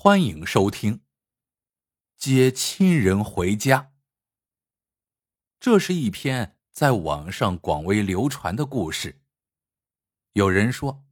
[0.00, 1.00] 欢迎收听。
[2.16, 3.92] 接亲人回家。
[5.58, 9.20] 这是一篇在网上广为流传的故事。
[10.34, 11.04] 有人说，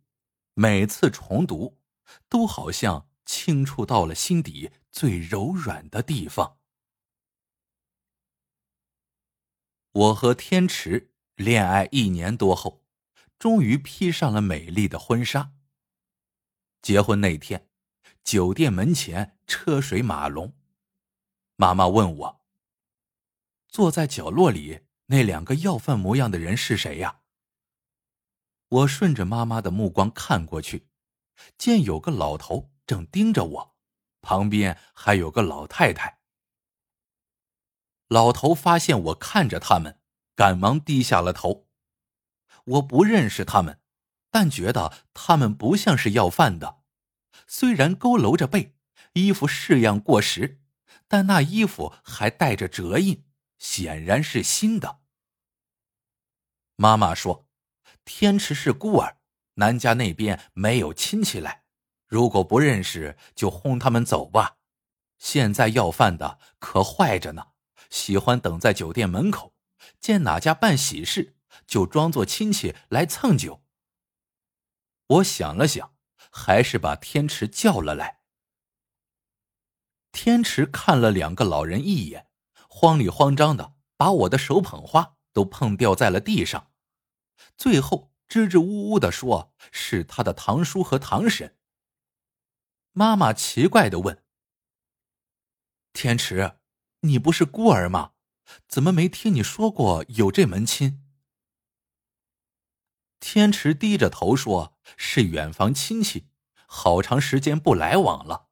[0.55, 1.81] 每次重读，
[2.29, 6.61] 都好像轻触到了心底最柔软的地方。
[9.91, 12.85] 我和天池恋爱一年多后，
[13.37, 15.55] 终于披上了美丽的婚纱。
[16.81, 17.69] 结婚那天。
[18.27, 20.53] 酒店门前车水马龙，
[21.55, 22.41] 妈妈问我
[23.71, 27.21] ：“坐在角落里那两个要饭模样的人是谁呀？”
[28.69, 30.89] 我顺着妈妈的目光看过去，
[31.57, 33.77] 见有个老头正盯着我，
[34.21, 36.19] 旁边还有个老太太。
[38.09, 40.01] 老头发现我看着他们，
[40.35, 41.69] 赶忙低下了头。
[42.65, 43.81] 我不认识他们，
[44.33, 46.83] 但觉得他们不像是要饭的。
[47.47, 48.75] 虽然佝偻着背，
[49.13, 50.61] 衣服式样过时，
[51.09, 53.25] 但那衣服还带着折印，
[53.59, 55.01] 显然是新的。
[56.77, 57.49] 妈妈说
[58.05, 59.19] ：“天池是孤儿，
[59.55, 61.65] 南家那边没有亲戚来，
[62.07, 64.59] 如果不认识，就轰他们走吧。
[65.19, 67.53] 现在要饭的可坏着呢，
[67.89, 69.55] 喜欢等在酒店门口，
[69.99, 71.37] 见哪家办喜事，
[71.67, 73.63] 就装作亲戚来蹭酒。”
[75.09, 75.96] 我想了想。
[76.39, 78.21] 还是把天池叫了来。
[80.13, 82.29] 天池看了两个老人一眼，
[82.69, 86.73] 慌里慌张的把我的手捧花都碰掉在了地上，
[87.57, 91.57] 最后支支吾吾的说：“是他的堂叔和堂婶。”
[92.93, 94.23] 妈妈奇怪的问
[95.95, 96.59] ：“天池，
[97.01, 98.13] 你不是孤儿吗？
[98.69, 101.03] 怎么没听你说过有这门亲？”
[103.19, 106.29] 天池低着头说：“是远房亲戚，
[106.67, 108.49] 好长时间不来往了。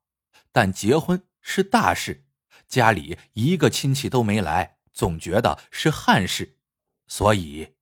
[0.51, 2.27] 但结婚是大事，
[2.67, 6.59] 家里一个亲戚都没来，总觉得是憾事，
[7.07, 7.75] 所以……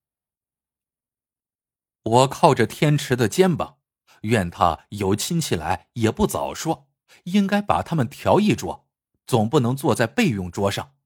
[2.03, 3.79] 我靠着天池的肩膀，
[4.23, 6.89] 怨他有亲戚来也不早说，
[7.25, 8.89] 应该把他们调一桌，
[9.25, 10.97] 总不能坐在备用桌上。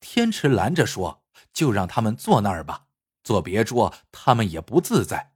[0.00, 1.24] 天池拦着说
[1.54, 2.86] ：‘就让他们坐那儿吧。’”
[3.28, 5.34] 坐别桌，他们也不自在。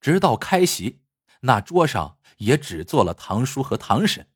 [0.00, 1.02] 直到开席，
[1.40, 4.30] 那桌上也只坐了堂叔和堂婶。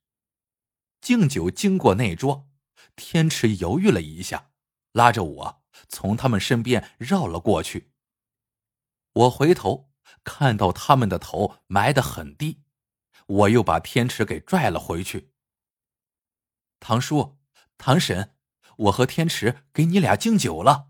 [1.00, 2.48] 敬酒经过那桌，
[2.96, 4.50] 天池犹豫了一下，
[4.90, 7.92] 拉着我从他们身边绕了过去。
[9.12, 9.88] 我回头
[10.24, 12.64] 看到他们的头埋得很低，
[13.26, 15.30] 我又把天池给拽了回去。
[16.80, 17.38] 堂叔、
[17.76, 18.34] 堂婶，
[18.76, 20.87] 我和天池给你俩敬酒了。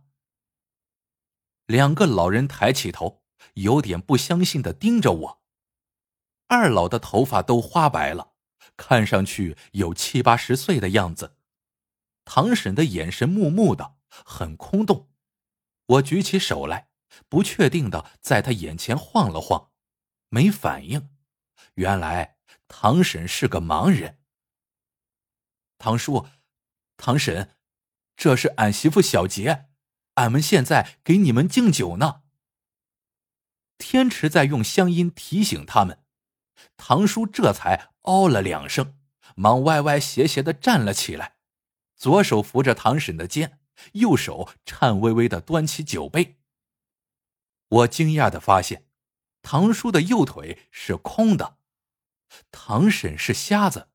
[1.68, 5.42] 两个老人抬起头，有点不相信的盯着我。
[6.46, 8.32] 二老的头发都花白了，
[8.74, 11.36] 看上去有七八十岁的样子。
[12.24, 15.10] 唐婶的眼神木木的，很空洞。
[15.84, 16.88] 我举起手来，
[17.28, 19.72] 不确定的在他眼前晃了晃，
[20.30, 21.10] 没反应。
[21.74, 24.18] 原来唐婶是个盲人。
[25.76, 26.26] 唐叔，
[26.96, 27.56] 唐婶，
[28.16, 29.67] 这是俺媳妇小杰。
[30.18, 32.22] 俺们现在给你们敬酒呢。
[33.78, 36.04] 天池在用乡音提醒他们，
[36.76, 38.98] 堂叔这才哦了两声，
[39.36, 41.36] 忙歪歪斜斜的站了起来，
[41.96, 43.60] 左手扶着堂婶的肩，
[43.92, 46.40] 右手颤巍巍的端起酒杯。
[47.68, 48.88] 我惊讶的发现，
[49.42, 51.58] 堂叔的右腿是空的，
[52.50, 53.90] 堂婶是瞎子，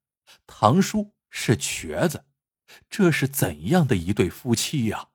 [0.47, 2.23] 堂叔是瘸子，
[2.89, 5.09] 这是怎样的一对夫妻呀？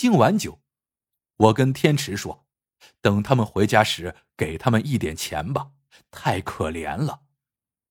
[0.00, 0.62] 敬完酒，
[1.36, 2.46] 我跟天池说
[3.02, 5.72] ：“等他们回家时，给他们一点钱吧，
[6.10, 7.24] 太可怜了。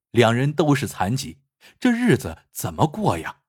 [0.09, 1.43] 两人都是残疾，
[1.79, 3.41] 这日子怎么过呀？”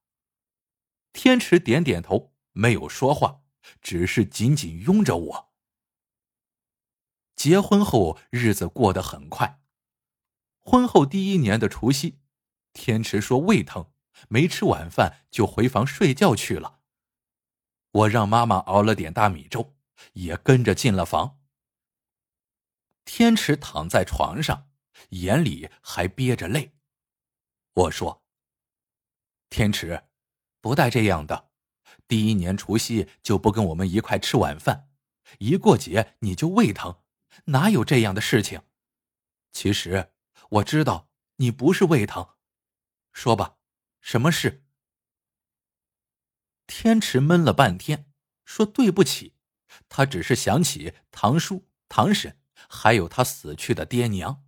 [1.15, 3.41] 天池点点头，没有说话，
[3.81, 5.53] 只是紧紧拥着我。
[7.35, 9.63] 结婚后，日子过得很快。
[10.59, 12.19] 婚后第一年的除夕，
[12.75, 13.91] 天池说胃疼，
[14.29, 16.80] 没吃晚饭就回房睡觉去了。
[17.93, 19.75] 我让妈妈熬了点大米粥，
[20.13, 21.41] 也跟着进了房。
[23.05, 24.71] 天池躺在床上，
[25.11, 26.73] 眼里还憋着泪。
[27.73, 28.23] 我说
[29.51, 30.05] ：“天池，
[30.61, 31.51] 不带这样的，
[32.07, 34.91] 第一年除夕就不跟我们一块吃晚饭，
[35.39, 37.03] 一过节你就胃疼，
[37.47, 38.63] 哪有这样的事情？
[39.51, 40.13] 其实
[40.51, 42.37] 我知道你不是胃疼，
[43.13, 43.57] 说吧，
[44.01, 44.65] 什么事？”
[46.71, 48.07] 天池闷了半天，
[48.45, 49.35] 说：“对不起，
[49.89, 52.39] 他只是想起堂叔、堂婶，
[52.69, 54.45] 还有他死去的爹娘。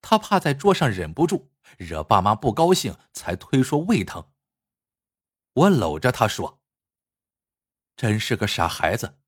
[0.00, 4.32] 他怕在桌上忍不住惹爸妈不高兴，才推说胃疼。
[5.52, 6.62] 我搂着他说
[7.96, 9.18] ：“真是个傻孩子，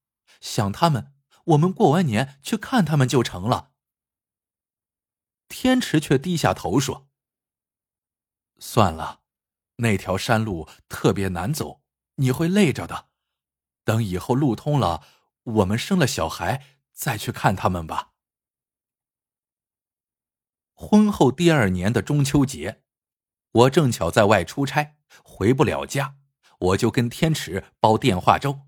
[0.40, 1.12] 想他们，
[1.44, 3.72] 我们过完年去看他们就成了。”
[5.46, 7.10] 天池却低下头说
[8.58, 9.20] ：“算了，
[9.76, 11.82] 那条山路特别难走，
[12.18, 13.08] 你会累着的。
[13.82, 15.02] 等以后路通了，
[15.42, 18.12] 我们生了小孩再去看他们吧。”
[20.74, 22.84] 婚后第二年的中秋节，
[23.50, 26.16] 我正巧在外出差，回不了家，
[26.58, 28.60] 我就跟天池煲电话粥。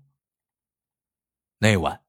[1.59, 2.03] 那晚，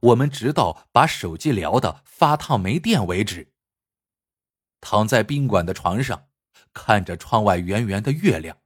[0.00, 3.52] 我们直到把手机聊的发烫没电为止。
[4.80, 6.28] 躺在宾馆的床上，
[6.72, 8.58] 看着窗外圆圆的月亮，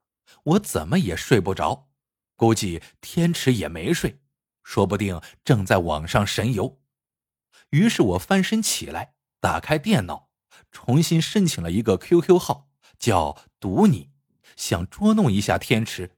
[0.44, 1.88] 我怎么也睡不着，
[2.37, 4.21] 估计天池也没睡，
[4.62, 6.81] 说不定正在网上神游。
[7.71, 10.31] 于是我翻身起来，打开电脑。
[10.71, 14.12] 重新申请了一个 QQ 号，叫“赌你”，
[14.56, 16.17] 想捉弄一下天池。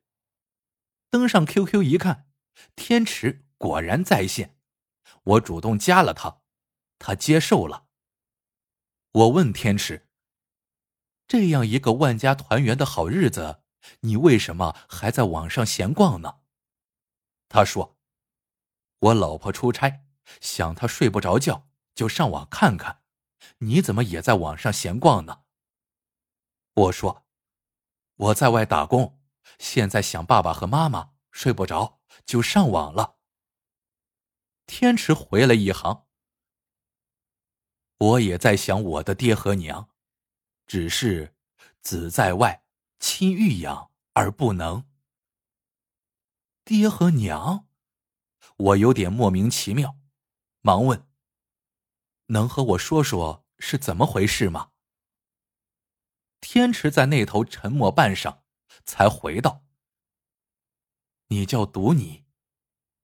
[1.10, 2.28] 登上 QQ 一看，
[2.74, 4.56] 天池果然在线，
[5.22, 6.42] 我主动加了他，
[6.98, 7.86] 他接受了。
[9.12, 10.08] 我问天池
[11.26, 13.62] ：“这样一个万家团圆的好日子，
[14.00, 16.40] 你为什么还在网上闲逛呢？”
[17.48, 17.98] 他说
[18.98, 20.04] ：“我老婆出差，
[20.40, 23.02] 想她睡不着觉，就上网看看。”
[23.58, 25.44] 你怎么也在网上闲逛呢？
[26.74, 27.24] 我说，
[28.16, 29.20] 我在外打工，
[29.58, 33.18] 现在想爸爸和妈妈，睡不着就上网了。
[34.66, 36.06] 天池回了一行
[37.98, 39.88] ：“我也在想我的爹和娘，
[40.66, 41.36] 只是
[41.80, 42.64] 子在外，
[42.98, 44.86] 亲欲养而不能。”
[46.64, 47.66] 爹和娘，
[48.56, 49.96] 我有点莫名其妙，
[50.60, 51.08] 忙问。
[52.26, 54.72] 能和我说说是怎么回事吗？
[56.40, 58.42] 天池在那头沉默半晌，
[58.84, 59.64] 才回道
[61.28, 62.26] ：“你叫读你，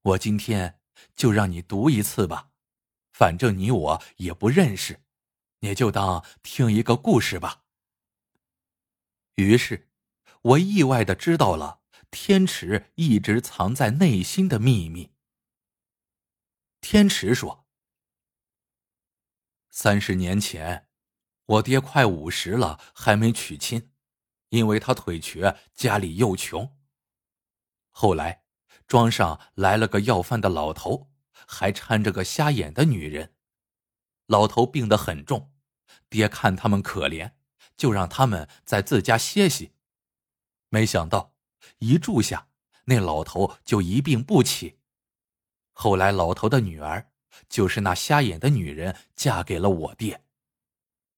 [0.02, 0.78] 我今天
[1.16, 2.50] 就让你读一次吧，
[3.12, 5.02] 反正你我也不认识，
[5.60, 7.63] 你就当听一个故事吧。”
[9.36, 9.90] 于是，
[10.42, 15.12] 我意外的知道了天池一直藏在内心的秘密。
[16.80, 17.66] 天池说。
[19.70, 20.88] 三十年前，
[21.46, 23.90] 我爹快五十了还没娶亲，
[24.50, 26.78] 因为他腿瘸，家里又穷。
[27.90, 28.44] 后来，
[28.86, 33.34] 庄上来了个要饭的老头，还搀着个瞎眼的女人。
[34.26, 35.52] 老头病得很重，
[36.08, 37.32] 爹看他们可怜，
[37.76, 39.72] 就让他们在自家歇息。
[40.68, 41.34] 没想到，
[41.78, 42.48] 一住下，
[42.84, 44.78] 那老头就一病不起。
[45.72, 47.10] 后来，老头的女儿。
[47.48, 50.22] 就是那瞎眼的女人嫁给了我爹，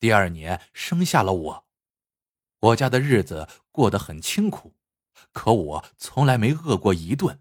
[0.01, 1.67] 第二年生下了我。
[2.59, 4.75] 我家的日子过得很清苦，
[5.33, 7.39] 可我从来没饿过一顿。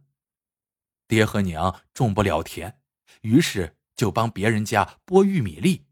[1.08, 2.82] 爹和娘种不了田，
[3.22, 5.86] 于是就帮别人家剥玉米粒。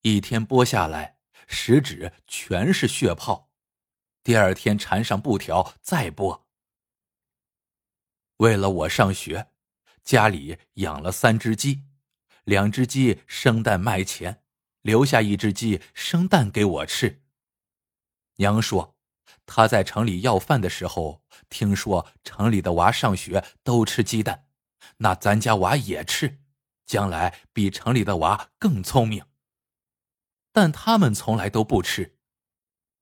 [0.00, 1.15] 一天剥下来，
[1.46, 3.50] 食指全是血泡。
[4.22, 6.42] 第二天缠上布条再剥。
[8.38, 9.48] 为了我上学。
[10.04, 11.82] 家里养了三只鸡，
[12.44, 14.44] 两只鸡生蛋卖钱，
[14.82, 17.24] 留下一只鸡生蛋给我吃。
[18.36, 18.94] 娘说，
[19.46, 24.46] 她在城里要饭的时候，听说城里的娃上学都吃鸡蛋，
[24.98, 26.38] 那咱家娃也吃，
[26.86, 29.24] 将来比城里的娃更聪明。
[30.56, 32.16] 但他们从来都不吃。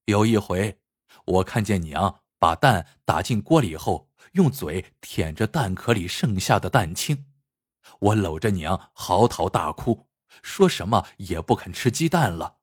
[0.07, 0.81] 有一回，
[1.25, 4.11] 我看见娘把蛋打进锅里后。
[4.33, 7.27] 用嘴舔着蛋壳里剩下的蛋清，
[8.01, 10.09] 我搂着娘嚎啕大哭，
[10.43, 12.57] 说什么也不肯吃鸡蛋了。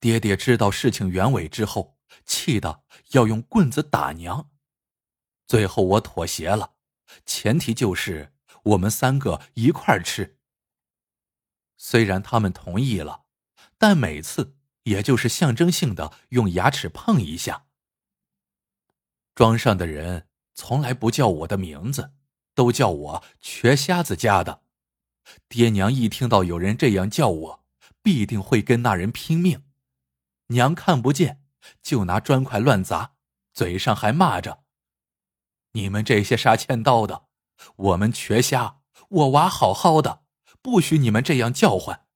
[0.00, 4.50] 爹爹知道事情原委之后，气得要用棍子打娘。
[5.46, 6.74] 最后我妥协了，
[7.24, 10.40] 前提就是我们三个一块儿吃。
[11.76, 13.26] 虽然他们同意了，
[13.78, 17.66] 但每次也就是象征性的用牙齿碰一下。
[19.34, 22.12] 庄上的人从来不叫我的名字，
[22.54, 24.62] 都叫我瘸瞎子家的。
[25.48, 27.64] 爹娘一听到有人这样叫我，
[28.02, 29.62] 必定会跟那人拼命。
[30.48, 31.42] 娘看不见，
[31.82, 33.12] 就拿砖块乱砸，
[33.52, 34.64] 嘴上还骂着
[35.72, 37.26] ：“你们这些杀千刀的，
[37.76, 40.24] 我们瘸瞎，我娃好好的，
[40.62, 42.06] 不许你们这样叫唤。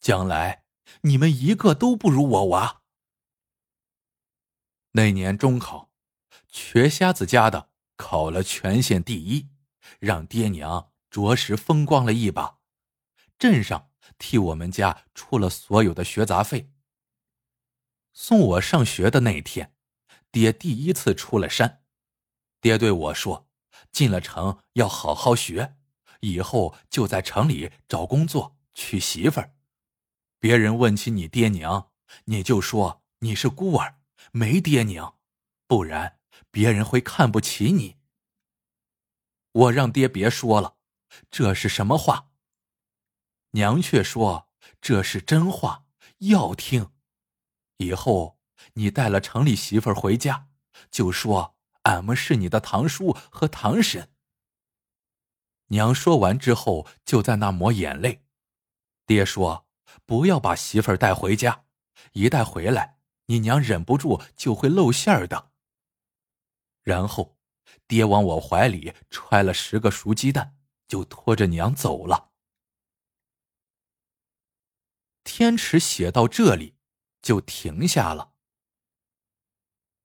[0.00, 0.61] 将来
[1.02, 2.82] 你们一个都不如我娃。”
[4.92, 5.90] 那年中考。
[6.54, 9.48] 瘸瞎子家的考了全县第一，
[10.00, 12.58] 让爹娘着实风光了一把。
[13.38, 16.70] 镇上替我们家出了所有的学杂费。
[18.12, 19.74] 送我上学的那天，
[20.30, 21.82] 爹第一次出了山。
[22.60, 23.48] 爹对我说
[23.90, 25.76] ：“进了城要好好学，
[26.20, 29.54] 以后就在城里找工作娶媳妇儿。
[30.42, 31.92] 别人问起你爹娘，
[32.24, 34.00] 你就说你是孤儿，
[34.32, 35.16] 没爹娘，
[35.68, 36.18] 不然
[36.50, 37.98] 别人会看不起你。”
[39.54, 40.78] 我让爹别说了，
[41.30, 42.32] 这是什么话？
[43.52, 44.48] 娘却说
[44.80, 45.86] 这是真话，
[46.18, 46.90] 要听。
[47.76, 48.40] 以后
[48.72, 50.48] 你带了城里媳妇回家，
[50.90, 54.10] 就说俺们是你的堂叔和堂婶。
[55.68, 58.24] 娘说完之后，就在那抹眼泪。
[59.06, 59.68] 爹说
[60.06, 61.64] 不要把媳妇儿带回家，
[62.12, 65.52] 一带回来，你娘忍不住就会露馅儿的。
[66.82, 67.38] 然后，
[67.86, 70.56] 爹往我怀里揣了十个熟鸡蛋，
[70.86, 72.30] 就拖着娘走了。
[75.24, 76.76] 天池写到这里。
[77.22, 78.32] 就停下了。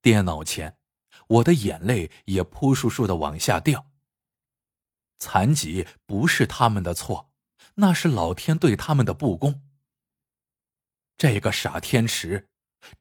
[0.00, 0.78] 电脑前，
[1.26, 3.90] 我的眼泪也扑簌簌的往下掉。
[5.18, 7.32] 残疾不是他们的错，
[7.74, 9.67] 那是老天对他们的不公。
[11.18, 12.48] 这个傻天池，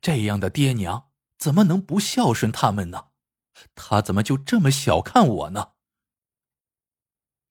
[0.01, 3.11] 这样的爹娘怎么能不孝顺他们呢？
[3.73, 5.75] 他怎么就这么小看我呢？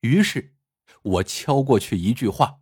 [0.01, 0.55] 于是，
[1.03, 2.61] 我敲过去一句话。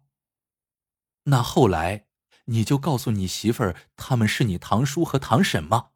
[1.24, 2.06] 那后来。
[2.46, 5.92] 你就告诉你媳妇儿，他们是你堂叔和堂婶吗？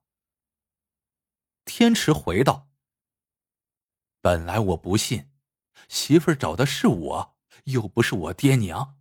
[1.66, 2.70] 天池回道
[4.22, 5.30] ：“本来我不信，
[5.90, 8.98] 媳妇儿找的是我，又不是我爹娘。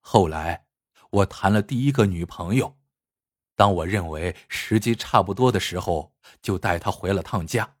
[0.00, 0.65] 后来
[1.10, 2.78] 我谈了第一个女朋友，
[3.54, 7.76] 当我认为时机差不多的时候，就带她回了趟家。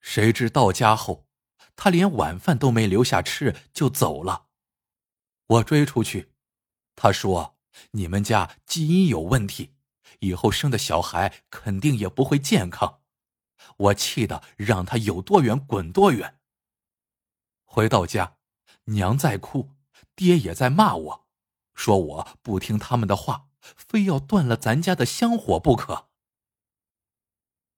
[0.00, 1.26] 谁知到家后，
[1.74, 4.46] 她连晚饭都没留下吃就走了，
[5.46, 6.32] 我追出去。”
[6.96, 7.56] 他说
[7.92, 9.74] ：“你们家基因有问题，
[10.20, 13.00] 以后生的小孩肯定也不会健康。”
[13.76, 16.38] 我气得让他有多远滚多远。
[17.64, 18.36] 回到家，
[18.84, 19.70] 娘在哭，
[20.14, 21.23] 爹也在骂我，
[21.74, 26.08] 说我不听他们的话，非要断了咱家的香火不可。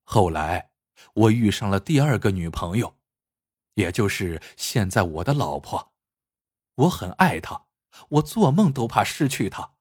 [0.04, 0.70] 后来，
[1.14, 2.96] 我遇上了第二个女朋友，
[3.74, 5.92] 也就是现在我的老婆，
[6.74, 7.66] 我很爱她。
[8.10, 9.72] 我做梦都怕失去她，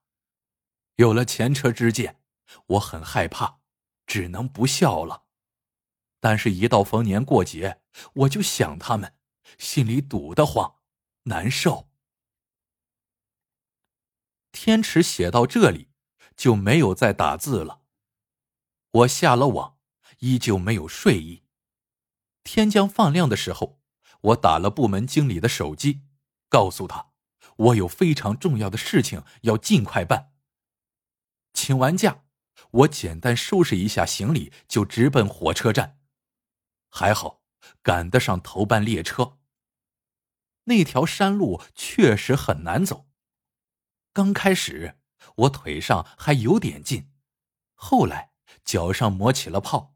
[0.94, 2.22] 有了前车之鉴，
[2.66, 3.58] 我很害怕，
[4.06, 5.24] 只能不孝了。
[6.18, 7.82] 但是，一到逢年过节，
[8.14, 9.14] 我就想他们，
[9.58, 10.76] 心里堵得慌，
[11.24, 11.90] 难受。
[14.56, 15.90] 天池写到这里，
[16.34, 17.82] 就没有再打字了。
[18.90, 19.76] 我下了网，
[20.20, 21.42] 依旧没有睡意。
[22.42, 23.82] 天将放亮的时候，
[24.22, 26.04] 我打了部门经理的手机，
[26.48, 27.12] 告诉他。
[27.56, 30.32] 我有非常重要的事情要尽快办。
[31.52, 32.24] 请完假，
[32.70, 35.98] 我简单收拾一下行李，就直奔火车站。
[36.88, 37.42] 还好
[37.82, 39.36] 赶得上头班列车。
[40.64, 43.05] 那条山路确实很难走。
[44.16, 44.96] 刚开始
[45.34, 47.10] 我腿上还有点劲，
[47.74, 48.30] 后来
[48.64, 49.94] 脚上磨起了泡，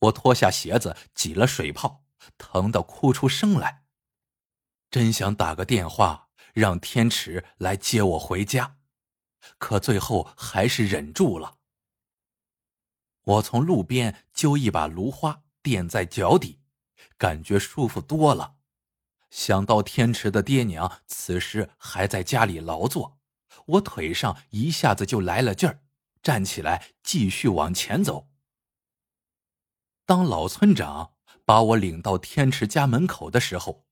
[0.00, 2.04] 我脱下鞋子挤了水泡，
[2.36, 3.84] 疼得哭出声来。
[4.90, 6.28] 真想打个电话。
[6.52, 8.76] 让天池来接我回家，
[9.58, 11.56] 可最后还是忍住了。
[13.24, 16.60] 我从路边揪一把芦花垫在脚底，
[17.18, 18.54] 感觉舒服多了。
[19.30, 23.18] 想到天池的爹娘此时还在家里劳作，
[23.66, 25.80] 我腿上一下子就来了劲儿，
[26.22, 28.28] 站起来继续往前走。
[30.06, 33.84] 当老村长把我领到天池家门口的时候。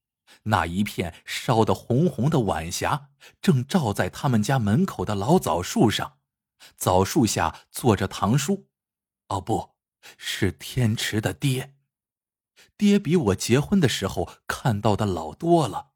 [0.45, 3.11] 那一片烧得红红的晚霞，
[3.42, 6.21] 正照在他们家门口的老枣树上。
[6.76, 8.69] 枣树下坐着堂叔，
[9.28, 9.75] 哦，不
[10.16, 11.75] 是天池的爹。
[12.78, 15.90] 爹比我结婚的时候看到的老多了。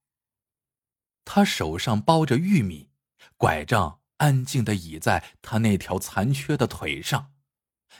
[1.25, 2.90] 他手上包着玉米，
[3.37, 7.33] 拐杖安静的倚在他那条残缺的腿上。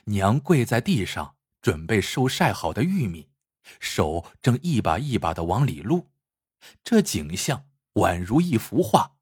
[0.05, 3.31] 娘跪在地上，准备收晒好的玉米，
[3.81, 6.11] 手正一把一把的往里撸。
[6.85, 9.17] 这景象宛如一幅画，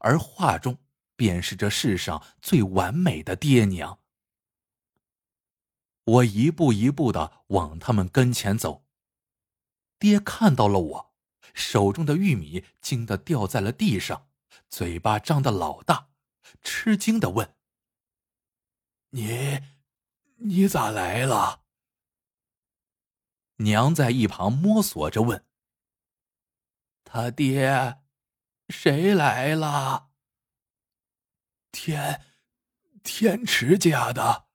[0.00, 0.78] 而画中
[1.16, 4.00] 便是这世上最完美的爹娘。
[6.04, 8.84] 我一步一步的往他们跟前走。
[9.98, 11.12] 爹看到了我，
[11.52, 14.27] 手中的玉米惊得掉在了地上，
[14.68, 16.10] 嘴巴张得老大，
[16.62, 17.56] 吃惊的问
[19.10, 19.60] ：“你，
[20.36, 21.64] 你咋来了？”
[23.56, 25.44] 娘在一旁摸索着问。
[27.04, 28.02] 他爹，
[28.68, 30.10] 谁来了？
[31.72, 32.22] 天，
[33.02, 34.48] 天池家的。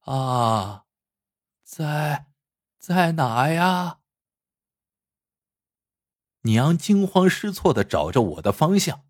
[0.00, 0.86] 啊，
[1.64, 2.32] 在，
[2.78, 3.99] 在哪呀？
[6.42, 9.06] 娘惊慌失措的找着我的方向，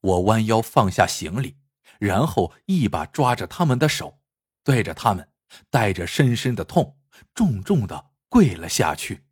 [0.00, 1.56] 我弯腰放下行李，
[1.98, 4.20] 然后一把抓着他们的手，
[4.64, 5.30] 对着他们
[5.68, 6.98] 带着深深的痛，
[7.34, 9.24] 重重的跪了下去。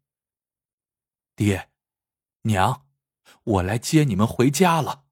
[1.35, 1.71] 爹，
[2.43, 2.87] 娘，
[3.45, 5.05] 我来接你们回家了。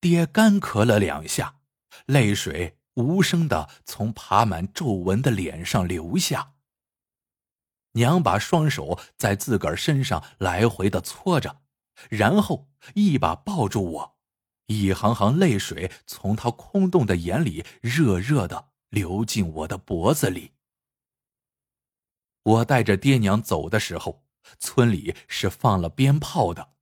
[0.00, 1.60] 爹干咳了两下，
[2.06, 6.51] 泪水无声的从爬满皱纹的脸上流下。
[7.92, 11.62] 娘把双手在自个儿身上来回的搓着，
[12.08, 14.16] 然后一把抱住我，
[14.66, 20.52] 一行行泪水从她空洞的眼里热热的流进我的脖子里。
[22.44, 24.24] 我带着爹娘走的时候，
[24.58, 26.72] 村里是放了鞭炮的，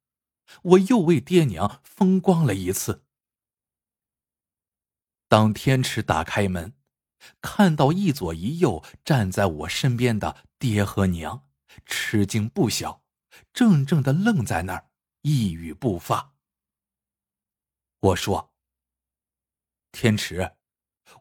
[0.62, 3.04] 我又为爹娘风光了一次。
[5.28, 6.72] 当天池打开门，
[7.40, 11.48] 看到一左一右站在我身边的爹和娘，
[11.86, 13.04] 吃惊不小，
[13.52, 14.90] 怔怔的愣在那儿，
[15.22, 16.34] 一语不发。
[18.00, 18.52] 我说
[19.92, 20.56] ：“天池，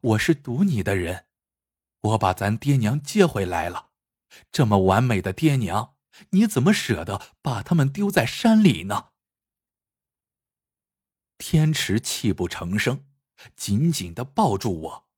[0.01, 1.27] 我是赌你的人，
[2.01, 3.91] 我把咱爹娘接回来了，
[4.51, 5.95] 这么完美的爹娘，
[6.29, 9.09] 你怎么舍得把他们丢在山里呢？”
[11.37, 13.05] 天池泣不成声。
[13.55, 15.08] 紧紧的抱住我，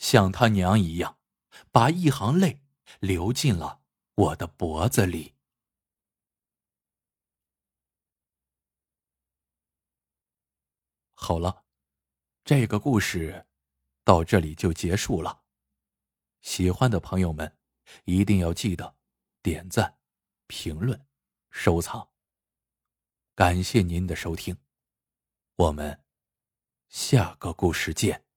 [0.00, 1.18] 像他娘一样，
[1.70, 2.62] 把一行泪
[3.00, 3.82] 流进了
[4.14, 5.34] 我的脖子里。
[11.12, 11.64] 好了，
[12.44, 13.46] 这个故事
[14.02, 15.42] 到这里就结束了。
[16.40, 17.58] 喜欢的朋友们，
[18.04, 18.96] 一定要记得
[19.42, 19.98] 点赞、
[20.46, 21.06] 评论、
[21.50, 22.10] 收藏。
[23.34, 24.56] 感谢您的收听，
[25.56, 26.02] 我们。
[26.88, 28.29] 下个故事见。